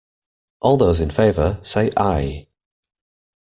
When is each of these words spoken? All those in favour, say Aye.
All 0.61 0.77
those 0.77 0.99
in 0.99 1.11
favour, 1.11 1.59
say 1.61 1.91
Aye. 1.95 2.47